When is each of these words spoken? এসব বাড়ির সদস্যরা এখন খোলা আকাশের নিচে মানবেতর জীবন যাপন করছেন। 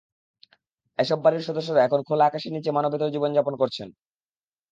এসব 0.99 1.17
বাড়ির 1.23 1.47
সদস্যরা 1.47 1.81
এখন 1.83 1.99
খোলা 2.07 2.25
আকাশের 2.27 2.53
নিচে 2.53 2.69
মানবেতর 2.71 3.13
জীবন 3.15 3.31
যাপন 3.33 3.53
করছেন। 3.57 3.87